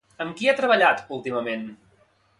[0.23, 1.71] Amb qui ha treballat últimament?